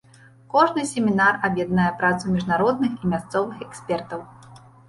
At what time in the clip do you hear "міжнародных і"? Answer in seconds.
2.39-3.13